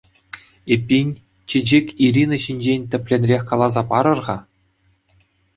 [0.75, 1.07] Эппин,
[1.53, 4.37] Чечек-Ирина ҫинчен тӗплӗнрех каласа парӑр-ха?